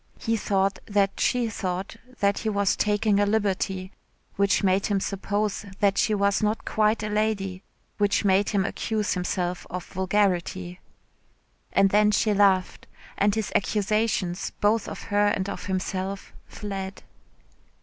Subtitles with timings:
[0.17, 3.91] He thought that she thought that he was taking a liberty,
[4.35, 7.61] which made him suppose that she was not quite a lady,
[7.99, 10.79] which made him accuse himself of vulgarity.
[11.71, 17.03] And then she laughed, and his accusations, both of her and of himself, fled.